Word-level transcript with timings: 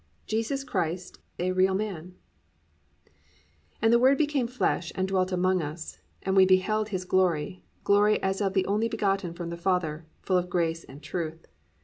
V 0.27 0.31
JESUS 0.37 0.63
CHRIST 0.63 1.19
A 1.37 1.51
REAL 1.51 1.75
MAN 1.75 2.15
"And 3.83 3.93
the 3.93 3.99
word 3.99 4.17
became 4.17 4.47
flesh, 4.47 4.91
and 4.95 5.07
dwelt 5.07 5.31
among 5.31 5.61
us 5.61 5.99
(and 6.23 6.35
we 6.35 6.43
beheld 6.43 6.89
his 6.89 7.05
glory, 7.05 7.63
glory 7.83 8.19
as 8.23 8.41
of 8.41 8.53
the 8.55 8.65
only 8.65 8.89
begotten 8.89 9.35
from 9.35 9.51
the 9.51 9.57
Father), 9.57 10.07
full 10.23 10.37
of 10.39 10.49
grace 10.49 10.83
and 10.83 11.03
truth." 11.03 11.45